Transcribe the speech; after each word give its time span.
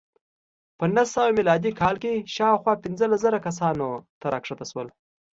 په 0.77 0.85
نهه 0.95 1.05
سوه 1.13 1.35
میلادي 1.37 1.71
کال 1.81 1.95
کې 2.03 2.13
شاوخوا 2.35 2.73
پنځلس 2.83 3.19
زره 3.25 3.39
کسانو 3.47 3.89
ته 4.19 4.25
راښکته 4.33 4.65
شول 4.71 4.87